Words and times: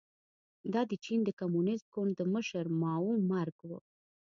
دا 0.73 0.81
د 0.91 0.93
چین 1.03 1.19
د 1.25 1.29
کمونېست 1.39 1.85
ګوند 1.93 2.11
د 2.15 2.21
مشر 2.33 2.65
ماوو 2.81 3.13
مرګ 3.31 3.57
و. 3.69 3.71